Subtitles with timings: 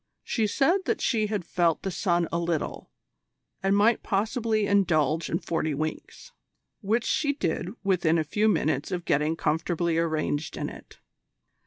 [0.23, 2.89] She said that she had felt the sun a little,
[3.61, 6.31] and might possibly indulge in forty winks
[6.81, 10.97] which she did within a few minutes of getting comfortably arranged in it.